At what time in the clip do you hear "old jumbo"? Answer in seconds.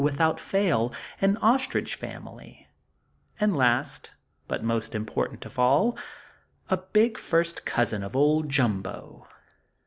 8.15-9.27